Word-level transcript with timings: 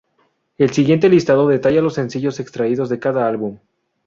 El 0.57 0.71
siguiente 0.71 1.09
listado 1.09 1.47
detalla 1.47 1.79
los 1.79 1.93
sencillos 1.93 2.39
extraídos 2.39 2.89
de 2.89 2.97
cada 2.97 3.27
álbum. 3.27 3.59